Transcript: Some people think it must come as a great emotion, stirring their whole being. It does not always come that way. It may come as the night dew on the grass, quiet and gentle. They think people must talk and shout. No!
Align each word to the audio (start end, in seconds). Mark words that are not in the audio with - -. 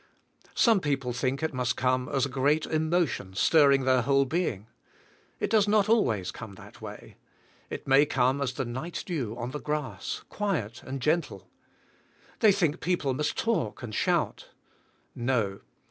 Some 0.55 0.79
people 0.79 1.13
think 1.13 1.43
it 1.43 1.53
must 1.53 1.77
come 1.77 2.09
as 2.09 2.25
a 2.25 2.29
great 2.29 2.65
emotion, 2.65 3.35
stirring 3.35 3.83
their 3.83 4.01
whole 4.01 4.25
being. 4.25 4.65
It 5.39 5.51
does 5.51 5.67
not 5.67 5.87
always 5.89 6.31
come 6.31 6.55
that 6.55 6.81
way. 6.81 7.17
It 7.69 7.87
may 7.87 8.07
come 8.07 8.41
as 8.41 8.53
the 8.53 8.65
night 8.65 9.03
dew 9.05 9.37
on 9.37 9.51
the 9.51 9.59
grass, 9.59 10.23
quiet 10.27 10.81
and 10.81 11.03
gentle. 11.03 11.51
They 12.39 12.51
think 12.51 12.79
people 12.81 13.13
must 13.13 13.37
talk 13.37 13.83
and 13.83 13.93
shout. 13.93 14.49
No! 15.13 15.59